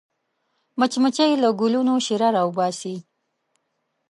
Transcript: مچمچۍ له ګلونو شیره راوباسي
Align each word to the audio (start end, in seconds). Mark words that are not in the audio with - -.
مچمچۍ 0.79 1.31
له 1.43 1.49
ګلونو 1.59 1.93
شیره 2.05 2.29
راوباسي 2.35 2.95